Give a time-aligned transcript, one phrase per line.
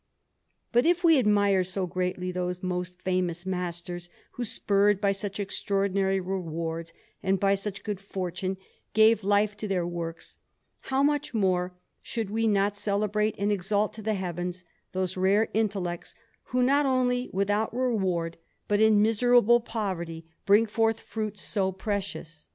[0.71, 6.19] But if we admire so greatly those most famous masters who, spurred by such extraordinary
[6.19, 8.57] rewards and by such good fortune,
[8.95, 10.37] gave life to their works,
[10.89, 16.15] how much more should we not celebrate and exalt to the heavens those rare intellects
[16.45, 18.37] who, not only without reward,
[18.67, 22.47] but in miserable poverty, bring forth fruits so precious?